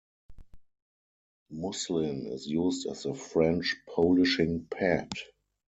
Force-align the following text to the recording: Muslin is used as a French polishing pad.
Muslin 1.51 2.25
is 2.25 2.47
used 2.47 2.87
as 2.87 3.05
a 3.05 3.13
French 3.13 3.75
polishing 3.87 4.65
pad. 4.65 5.11